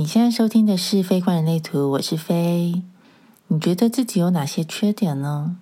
[0.00, 2.82] 你现在收听的是《非观人类图》，我是飞。
[3.48, 5.58] 你觉得自己有哪些缺点呢？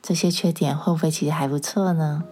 [0.00, 2.22] 这些缺点会不会其实还不错呢？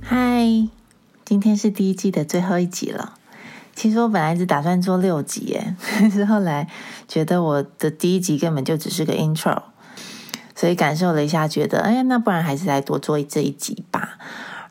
[0.00, 0.68] 嗨，
[1.24, 3.14] 今天是第一季的最后一集了。
[3.74, 6.68] 其实我本来是打算做六集耶，但 是后来
[7.08, 9.60] 觉得我的第一集根本就只是个 intro，
[10.54, 14.18] 所以感受了一下，觉得哎，那不然还是来多做这一集吧。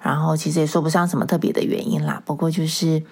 [0.02, 3.04] 然后其实也说不上什么特别的原因啦，不过就是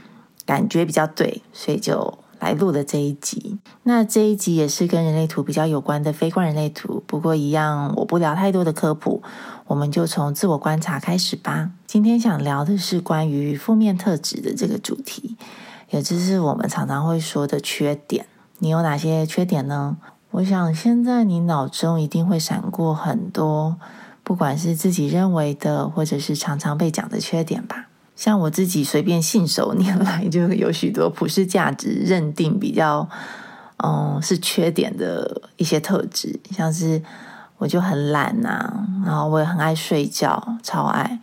[0.45, 3.59] 感觉比较对，所以就来录了这一集。
[3.83, 9.21] 那这一集也是跟人类图比较有关的非观人类图，不过一样我不聊太多的科普，
[9.67, 11.71] 我们就从自我观察开始吧。
[11.88, 15.38] 今天想聊的是关于负面特质的这个主题。
[15.91, 18.26] 也就是我们常常会说的缺点，
[18.59, 19.98] 你有哪些缺点呢？
[20.31, 23.75] 我想现在你脑中一定会闪过很多，
[24.23, 27.88] 不管是自己认为的，或者是常常被讲的缺点吧。
[28.16, 33.09] 像我自己随便信手拈来，就有许多普世价值认定比较，
[33.83, 37.02] 嗯，是缺点的一些特质，像是
[37.58, 38.72] 我就很懒呐，
[39.05, 41.20] 然后我也很爱睡觉，超爱。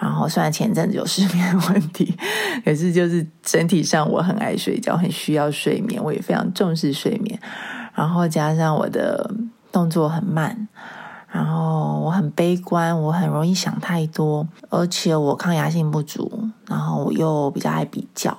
[0.00, 2.16] 然后虽然前阵子有失眠问题，
[2.64, 7.38] 可是就是整体上我很爱睡觉，很需要睡眠，我也非常重视睡眠。
[7.94, 9.28] 然后加上我的
[9.72, 10.68] 动作很慢，
[11.28, 18.38] 然后我很悲观，我很容易想太多，而且我抗压性不足，然后我又比较爱比较，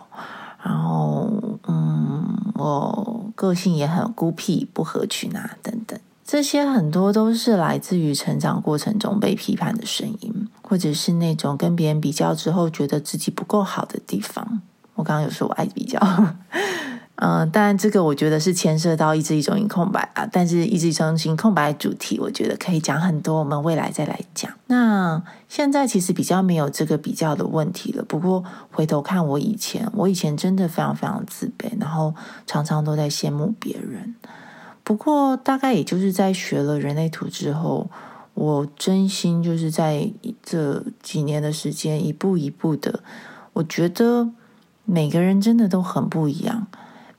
[0.63, 1.29] 然后
[1.67, 5.99] 嗯，我个性也很孤僻，不合群啊等等。
[6.23, 14.61] 这些很多都是来自于成长过程中被批判的声音，或者是那种跟别人比较之后觉得自己不够好的地方。
[14.93, 15.99] 我刚刚有说我爱比较，
[17.15, 20.29] 嗯，当然这个我觉得是牵涉到意志力中心空白啊。
[20.31, 24.51] 但是意志力中心空白主题，我觉得可以讲很多，我们未来再来讲。
[24.67, 28.03] 那现在其实比较没有这个比较的问题了。
[28.03, 32.13] 不过回头看我以前，我以前真的非常非常自卑，然后
[32.45, 34.13] 常常都在羡慕别人。
[34.83, 37.89] 不过，大概也就是在学了人类图之后，
[38.39, 40.09] 我真心就是在
[40.41, 43.03] 这几年的时间，一步一步的，
[43.51, 44.29] 我觉得
[44.85, 46.67] 每个人真的都很不一样。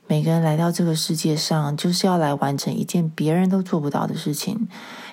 [0.07, 4.67] 每个人来到这个世界上，就是要来完成一件别人都做不到的事情，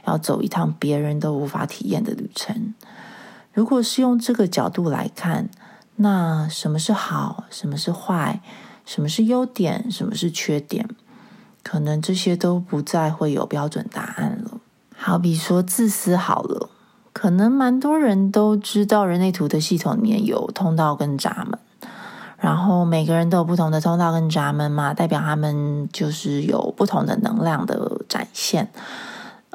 [0.06, 2.72] 要走一趟别人都无法体验的旅程。
[3.52, 5.50] 如果是用这个角度来看，
[5.96, 8.40] 那什么是好，什么是坏，
[8.86, 10.88] 什么是优点，什么是缺点？
[11.62, 14.57] 可能这些都不再会有标准答案了。
[15.08, 16.68] 好比说自私好了，
[17.14, 21.58] 可能蛮多人都知道人类图的系统里面有通道跟闸门，
[22.36, 28.70] 然后每个人都有不同的通道跟闸门嘛，代表他们就是有不同的能量的展现。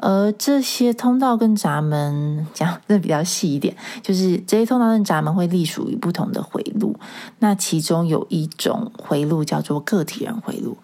[0.04, 6.94] 而这些通道跟闸门讲的比较细一点，就是这些通道跟闸门会隶属于不同的回路。
[7.38, 10.76] 那其中有一种回路叫做个体人回路。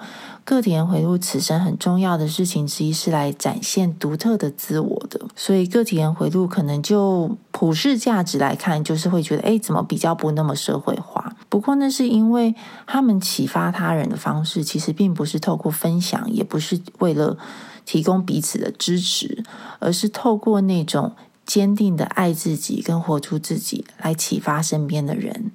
[0.43, 11.37] 个体人回路此生很重要的事情之一是来展现独特的自我的，所以个体人回路可能就普世价值来看，就是会觉得，哎，怎么比较不那么社会化？
[11.51, 12.55] 不过那是因为
[12.87, 17.37] 他们启发他人的方式，其实并不是透过分享，也不是为了
[17.91, 19.43] 提供彼此的支持，
[19.81, 25.51] 而是透过那种坚定的爱自己跟活出自己，来启发身边的人。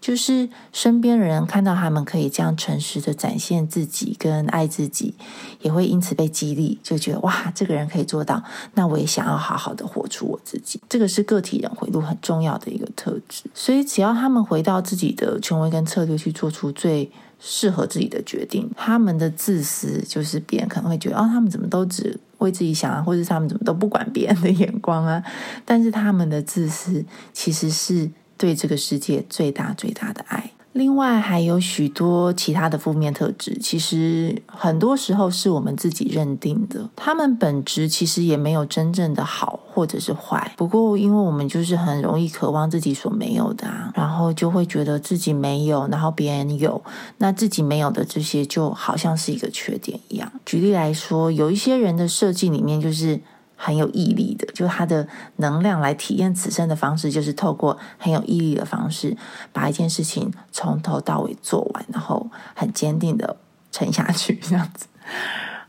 [0.00, 5.14] 就是身边人看到他们可以这样诚实的展现自己跟爱自己，
[5.62, 8.40] 也会因此被激励，就觉得哇，这个人可以做到，
[8.74, 10.80] 那我也想要好好的活出我自己。
[10.88, 13.42] 这个是个体人回路很重要的一个特质。
[13.52, 17.10] 所以只要他们回到自己的权威跟策略去做出最
[17.46, 25.22] 适合自己的决定，他们的自私就是别人可能会觉得哦，他们怎么都只为自己想啊，或者是他们怎么都不管别人的眼光啊。
[25.66, 28.10] 但是他们的自私其实是。
[28.36, 30.50] 对这个世界最大最大的爱。
[30.74, 36.90] 另外还有许多其他的负面特质，其实很多时候是我们自己认定的。
[36.96, 40.52] 他们本质其实也没有真正的好或者是坏。
[40.56, 46.82] 不过，因为我们就是很容易渴望自己所没有的，啊，然后就会觉得自己没有，然后别人有，
[47.18, 50.32] 那自己没有的这些就好像是一个缺点一样。
[50.44, 53.20] 举例来说，有一些人的设计里面就是。
[53.64, 59.16] 很有毅力的，就他的能量来体验此生的方式，就是透过很有毅力的方式，
[59.54, 63.38] 把一件事情从头到尾做完，然后很坚定的
[63.72, 64.86] 沉下去， 这样子。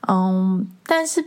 [0.09, 1.25] 嗯，但是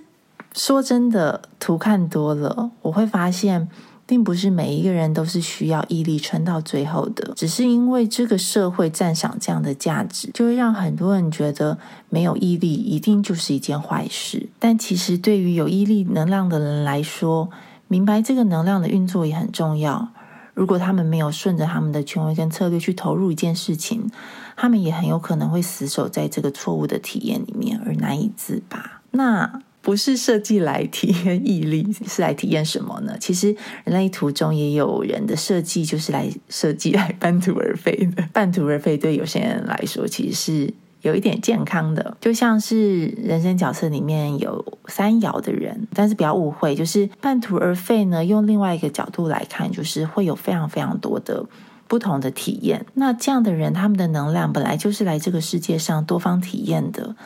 [0.53, 3.67] 说真的，图看多了，我会发现，
[4.09, 11.77] 并不是每一个人都是需要毅力撑到最后的，只是因为这个社会赞赏这样的价值，就会让很多人觉得
[12.09, 14.49] 没有毅力一定就是一件坏事。
[14.59, 17.51] 但其实对于有毅力能量的人来说，
[17.87, 20.09] 明白这个能量的运作也很重要。
[20.55, 24.11] 如果他们没有顺着他们的权威跟策略去投入一件事情，
[24.57, 29.03] 他们也很有可能会死守在这个错误的体验里面而难以自拔。
[29.11, 29.61] 那。
[29.89, 33.17] 不是设计来体验毅力，是来体验什么呢？
[33.19, 38.23] 其实人类图中也有人的设计，就是来设计来半途而废的。
[38.31, 42.15] 半途而废对有些人来说，其实是有一点健康的。
[42.21, 48.23] 就像是人生角色里面有三爻的人，但是不要误会，就是半途而废呢。
[48.23, 51.47] 用另外一个角度来看，就是会有非常非常多的
[51.87, 52.85] 不同的体验。
[52.93, 57.17] 那这样的人，他们的能量本来就是来这个世界上多方体验的。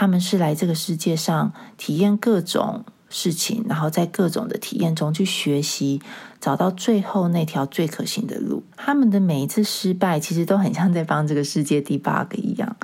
[0.00, 6.00] 他们是来这个世界上体验各种事情，然后在各种的体验中去学习，
[6.40, 8.62] 找到最后那条最可行的路。
[8.76, 12.76] 他们的每一次失败，其实都很像在帮这个世界 debug 一样。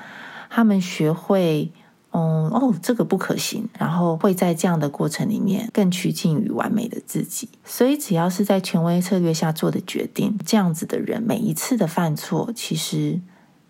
[0.50, 1.70] 他们学会，
[2.10, 7.48] 嗯，哦，这个不可行，然后会在这样的过程里面更趋近于完美的自己。
[7.64, 13.20] 所以，只要是在权威策略下做的决定，这样子的人每一次的犯错，其实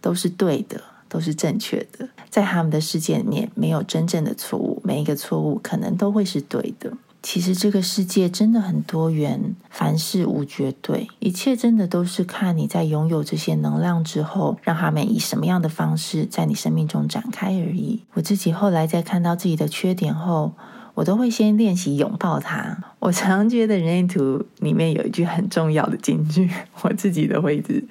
[0.00, 0.80] 都是对的。
[1.14, 6.92] 都是正确的，在他们的世界里面没有真正的错误，每一个错误可能都会是对的。
[7.22, 18.02] 其实这个世界真的很多元，凡事无绝对，一切真的都是看你在拥有这些能量之后，让他们以什么样的方式在你生命中展开而已。
[18.14, 20.52] 我自己后来在看到自己的缺点后，
[20.94, 22.76] 我都会先练习拥抱它。
[22.98, 26.50] 我常觉得人类图里面有一句很重要的金句，
[26.82, 27.84] 我自己都会一直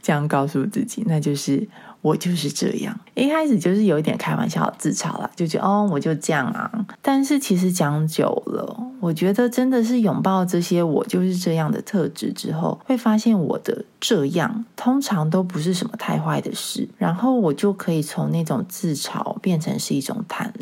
[0.00, 1.68] 这样告诉自己，那就是。
[2.08, 6.70] 我就是这样，一开始就是有一点开玩笑、自嘲了，就觉得哦，我就这样啊。
[7.02, 20.52] 但是其实讲久了，我觉得真的是拥抱这些我就是这样的特质之后，会发现我的这样通常都不是什么太坏的事，然后我就可以从那种自嘲变成是一种坦。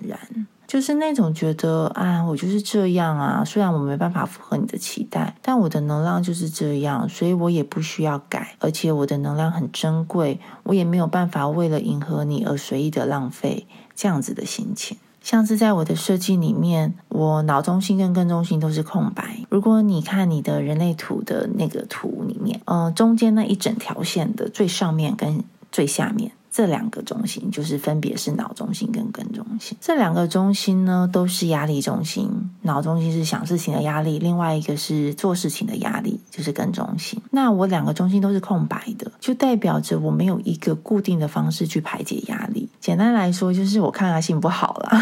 [0.66, 3.44] 就是那种觉得啊，我就是这样啊。
[3.44, 8.56] 虽然我没办法符合你的期待，但我的能量就是这样，所以我也不需要改。
[8.58, 14.96] 而且我的能量很珍贵，我也没有办法为了迎合你而随意的浪费这样子的心情。
[15.22, 19.40] 像是在我的设计里面，我脑中心跟根中心都是空白。
[19.48, 25.42] 如果你看你的人类图的那个图里面，呃，中间那一整条线的最上面跟
[25.72, 26.30] 最下面。
[26.56, 29.76] 这两个中心就是分别是脑中心跟根中心。
[29.78, 32.30] 这两个中心呢，都是压力中心。
[32.62, 37.20] 脑中心是想事情的压力，另外一个是做事情的压力，就是根中心。
[37.30, 42.66] 那我两个中心都是空白的，就代表着我没有一个固定的方式去排解压力。
[42.80, 44.98] 简单来说，就是我抗压性不好了，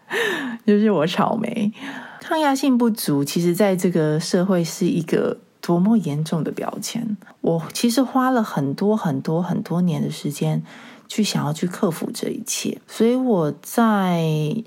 [0.66, 1.70] 就是我草莓。
[2.22, 5.36] 抗压性不足，其实在这个社会是一个。
[5.66, 7.16] 多么严重的标签！
[7.40, 10.62] 我其实花了很多很多很多年的时间，
[11.08, 12.80] 去想要去克服这一切。
[12.86, 14.22] 所以我在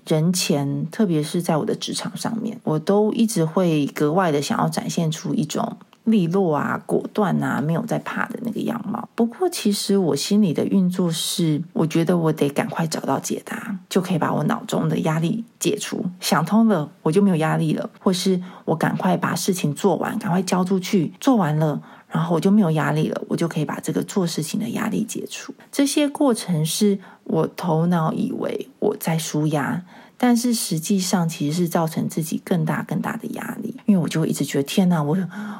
[0.06, 5.78] 人前，特别是在我的职场上面，我都一直会格外的想要展现出一种。
[6.06, 9.08] 利落啊，果断啊，没有在怕的那个样貌。
[9.14, 16.04] 不过，其实我心里的运作是，我觉得我得赶快找到解答，就可以把我脑中的压力解除。
[16.20, 25.54] 想通了，我就没有压力了；或是我赶快把事情做完，赶快交出去，做完了，然后我就没有压力了，我就可以把这个做事情的压力解除。
[25.72, 29.84] 这些过程是我头脑以为我在舒压。
[30.22, 35.18] 但是实际上，其实是造成自己更大更大的压力，因为我就会一直觉得天哪，我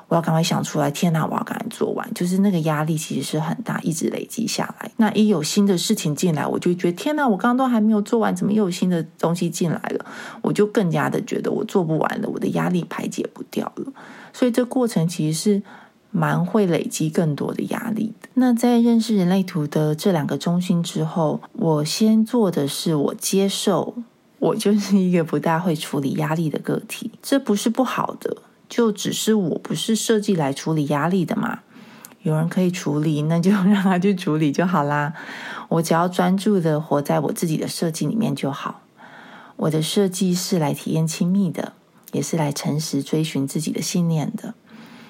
[0.10, 4.92] 我要赶快想出来，天哪，我要赶快做完，就是那个压力其实是很大，一直累积下来。
[4.98, 10.06] 那一有新的事情进来，我就觉得天哪，我刚刚都还没有做完，怎么又有新的东西进来了？
[10.42, 13.94] 我就更加的觉得我做不完了，我的压力排解不掉了。
[14.34, 15.64] 所以这过程其实是
[16.12, 18.28] 蛮会累积更多的压力的。
[18.34, 23.96] 那在认识人类图的这两个中心之后，我先做的是我接受。
[24.40, 31.60] 我就是一个不大会处理压力的个体，这不是不好的，就只是我不是设计来处理压力的嘛。
[32.24, 35.14] 有人可以处理，那就 让他去处理就好啦。
[35.70, 38.82] 我只要专注的活在我自己的设计里面就好。
[39.56, 41.74] 我的设计是来体验亲密的，
[42.12, 44.54] 也是来诚实追寻自己的信念的。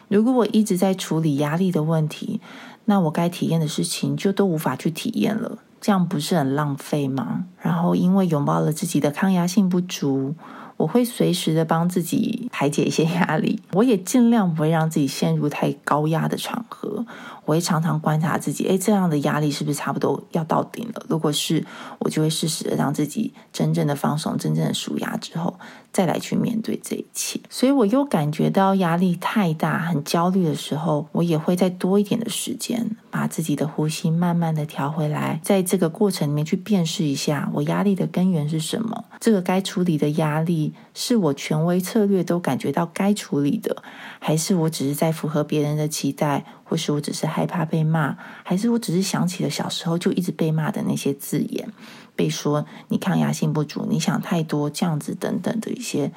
[0.07, 2.41] 如果我一直在处理压力的问题，
[2.85, 5.59] 那我该体验的事情就都无法去体验了。
[5.81, 7.45] 这样不是很浪费吗？
[7.59, 10.35] 然后因为拥抱了自己的抗压性不足，
[10.77, 13.61] 我会随时的帮自己排解一些压力。
[13.73, 17.05] 我也尽量不会让自己陷入太高压的场合。
[17.49, 21.03] 我会常常观察自己，诶，这样的压力是不是差不多要到顶了？
[21.09, 21.65] 如果是，
[21.97, 25.59] 我就会适时的让自己真正的放松，真正的舒压之后，
[25.91, 27.39] 再来去面对这一切。
[27.49, 39.05] 所以我又感觉到压力太大、很焦虑的时候，我也会再多一点的时间，把自己的呼吸慢慢的调回来，在这个过程里面去辨识一下，我压力的根源是什么？
[39.19, 43.81] 这个该处理的压力，是我权威策略都感觉到该处理的，
[44.19, 46.43] 还是我只是在符合别人的期待？
[46.65, 51.71] 或是我只是害怕被骂，还是我只是想起了小时候就一直被骂的那些字眼，
[52.17, 56.11] 被说你抗压性不足，你想太多，这样子等等的一些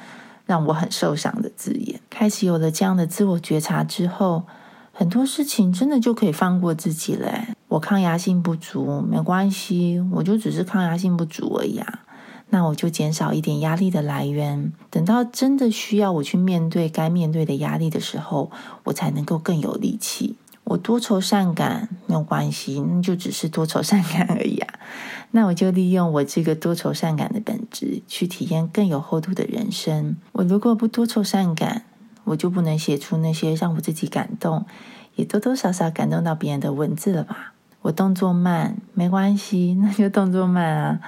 [0.45, 2.01] 让我很受伤的字眼。
[2.11, 4.43] 开始有了这样的自我觉察之后，
[4.93, 7.47] 很多事情真的就可以放过自己了。
[7.69, 12.01] 我抗压性不足没关系，我就只是抗压性不足而已啊。
[12.55, 18.51] 那我就减少一点压力的来源，等到真的需要我去面对该面对的压力的时候，
[18.85, 20.37] 我才能够更有力气。
[20.65, 24.69] 我多愁善感没有关系，那就只是多愁善感而已啊。
[25.31, 30.17] 那我就利用我这个多愁善感的本质，去体验更有厚度的人生。
[30.33, 31.87] 我如果不多愁善感，
[32.25, 34.67] 我就不能写出那些让我自己感动，
[35.17, 37.55] 也多多少少感动到别人的文字了吧？
[37.81, 41.01] 我动作慢没关系，那就动作慢啊。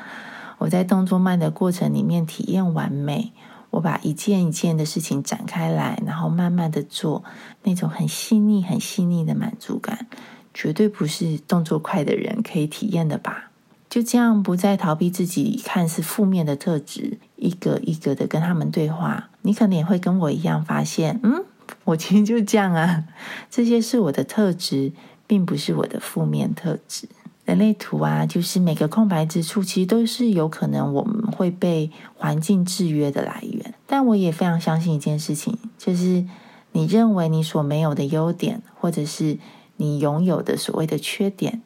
[0.64, 3.33] 我在动作慢的过程里面体验完美。
[3.68, 7.23] 我把一件一件的事情展开来，然后慢慢的做，
[7.64, 10.06] 那种很细腻、很细腻的满足感，
[10.54, 13.50] 绝对不是动作快的人可以体验的吧？
[13.90, 19.28] 就这样，不再逃避自己看似负面的特质，一个一个的跟他们对话。
[19.42, 21.44] 你可能也会跟我一样发现，嗯，
[21.85, 23.04] 我其实就这样啊，
[23.50, 24.92] 这些是我的特质，
[25.26, 27.09] 并不是我的负面特质。
[27.45, 33.75] 人类图啊，就是每个空白之处，其实都是有可能我们会被环境制约的来源。
[33.87, 36.25] 但我也非常相信一件事情，就是
[36.73, 39.39] 你认为你所没有的优点，或者是
[39.77, 41.63] 你拥有的所谓的缺点，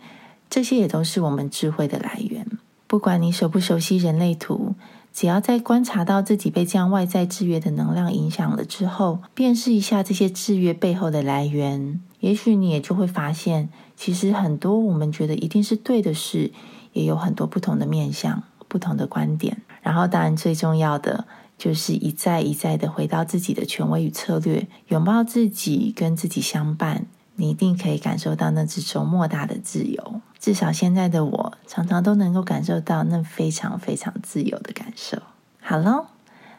[0.50, 2.46] 这些也都是我们智慧的来源。
[2.86, 4.74] 不管你熟不熟悉人类图，
[5.12, 13.68] 只要在观察到自己被这样外在制约的能量影响了之后，辨识一下这些制约背后的来源，也许你也就会发现。
[13.96, 16.52] 其实很多我们觉得一定是对的事，
[16.92, 19.60] 也有很多不同的面向、不同的观点。
[19.82, 27.06] 然后，当然最重要的就是一再一再的回到自己的权威与策略，拥抱自己，跟自己相伴。
[27.34, 30.20] 你一定可以感受到那之中莫大的自由。
[30.38, 35.18] 至少现在的我，常常都能够感受到那非常非常自由的感受。
[35.60, 36.06] 好喽，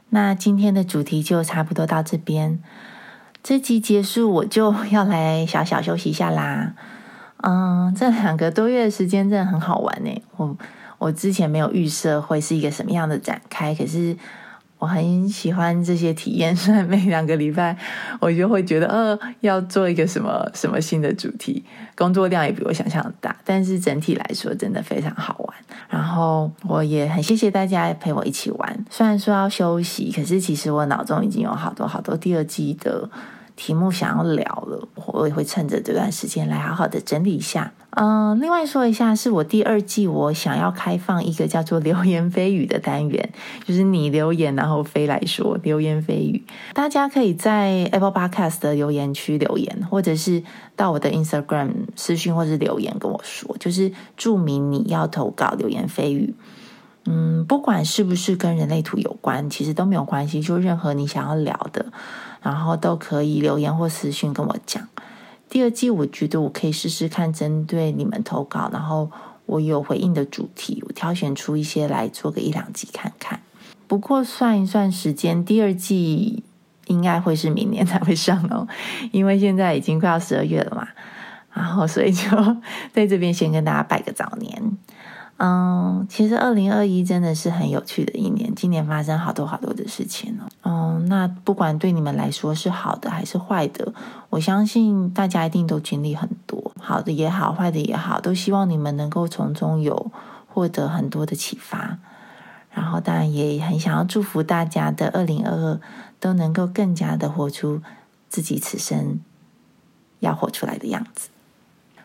[0.10, 2.62] 那今天的主题就差不多到这边。
[3.42, 6.74] 这集结束，我就要来小小休息一下啦。
[7.42, 10.22] 嗯，这两个多月的时间真的很好玩呢。
[10.36, 10.58] 我
[10.98, 14.16] 我之前没有预设会是一个什么样的展开，可是
[14.80, 16.56] 我很喜欢这些体验。
[16.58, 17.78] 虽然每两个礼拜
[18.20, 21.64] 我就会觉得，呃，要做一个什么什么新的主题，
[21.96, 25.58] 工作量也比我想象的大，但是整体来说真的非常好玩。
[25.90, 28.86] 然后我也很谢谢大家陪我一起玩。
[28.90, 33.10] 虽然说要休息，可是其实我脑中已经有好多好多第二季的。
[33.60, 37.74] 题目想要聊了，我也会趁着这段时间来好好的整理一下。
[37.90, 43.30] 嗯，另外说一下，是我第二季我想要开放一个叫做“流言蜚语”的单元，
[43.66, 46.42] 就是你留言，然后飞来说流言蜚语。
[46.74, 50.42] 大家可以在 Apple Podcast 的留言区留言，或者是
[50.78, 56.34] 到我的 Instagram 私讯或是留言跟我说，就是注明你要投稿流言蜚语。
[57.06, 61.88] 嗯，不管是不是跟人类图有关，其实都没有关系，就任何你想要聊的。
[62.42, 64.88] 然后都可以留言或私讯跟我讲。
[65.50, 69.10] 第二季我觉得我可以试试看，针对你们投稿，然后
[69.46, 73.42] 我有回应的主题，我挑选出一些来做个一两集看看。
[73.88, 76.44] 不过算一算时间，第二季
[76.86, 78.68] 应该会是明年才会上哦，
[79.12, 80.88] 因为现在已经快要十二月了嘛。
[81.52, 82.30] 然后所以就
[82.94, 84.78] 在这边先跟大家拜个早年。
[85.42, 90.50] 嗯，其实二零二一真的是很有趣的一年，今年发生好多好多的事情哦。
[90.64, 93.94] 嗯，那不管对你们来说是好的还是坏的，
[94.30, 100.12] 我相信大家一定都经历很多，好的也好，坏的也好，都希望你们能够从中有
[100.48, 102.00] 获得很多的启发。
[102.72, 105.80] 然后当然也很想要祝福大家的二零二二
[106.20, 107.82] 都能够更加的活出
[108.28, 109.22] 自己此生
[110.20, 111.30] 要活出来的样子。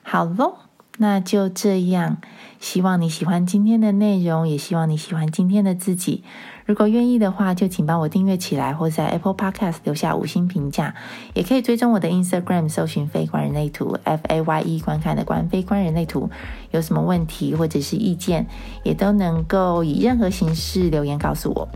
[0.04, 0.63] 好喽。
[0.98, 2.18] 那就这样，
[2.60, 6.22] 希望你喜欢今天的内容，也希望你喜欢今天的自己。
[6.66, 10.94] 如果愿意的话，就请帮我订阅起来，或在 Apple Podcast 留下五星评价。
[11.34, 16.30] 也可以追踪我的 Instagram，搜寻“非观人类图 ”（F A Y E），观看的观非观人类图。
[16.70, 18.46] 有什么问题或者是意见，
[18.82, 21.68] 也都能够以任何形式留言告诉我。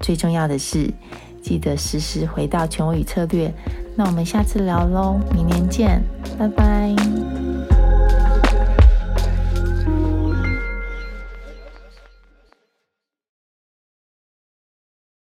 [0.00, 0.92] 最重要的是，
[1.40, 3.54] 记得时时回到权威与策略。
[3.96, 6.02] 那我们下次聊喽，明年见，
[6.38, 7.75] 拜拜。